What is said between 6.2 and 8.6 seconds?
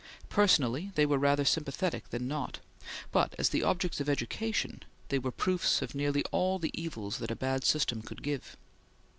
all the evils that a bad system could give.